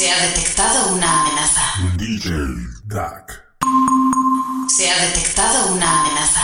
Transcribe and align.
Se 0.00 0.10
ha 0.10 0.18
detectado 0.18 0.94
una 0.94 1.20
amenaza. 1.20 1.60
DJ 1.96 2.30
Duck. 2.84 3.32
Se 4.66 4.90
ha 4.90 4.98
detectado 4.98 5.74
una 5.74 6.00
amenaza. 6.00 6.40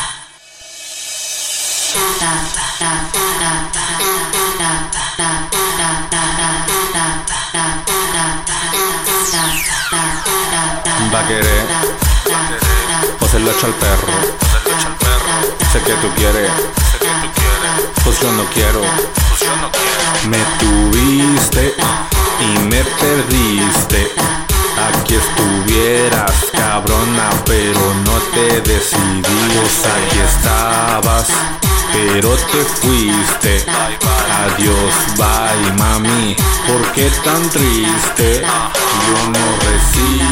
Va 11.14 11.20
a 11.20 11.26
querer 11.26 11.66
o 13.18 13.26
se 13.26 13.40
lo 13.40 13.50
echa 13.52 13.66
al 13.68 13.72
perro. 13.72 14.12
Sé 15.72 15.80
que 15.80 15.94
tú 15.94 16.10
quieres, 16.14 16.50
pues 18.04 18.20
yo 18.20 18.32
no 18.32 18.44
quiero. 18.50 18.82
Me 20.28 20.38
tuviste 20.58 21.74
y 22.40 22.58
me 22.66 22.84
perdiste. 22.84 24.12
Aquí 24.88 25.14
estuvieras, 25.14 26.32
cabrona, 26.52 27.30
pero 27.44 27.80
no 28.04 28.18
te 28.34 28.60
decidí. 28.60 29.22
Pues 29.22 29.86
aquí 29.86 30.18
estabas, 30.18 31.28
pero 31.92 32.36
te 32.36 32.64
fuiste. 32.80 33.64
Adiós, 34.44 34.94
bye, 35.16 35.72
mami. 35.78 36.36
¿Por 36.66 36.92
qué 36.92 37.10
tan 37.24 37.48
triste? 37.50 38.42
Yo 38.42 39.30
no 39.30 39.46
reciclo 39.64 40.25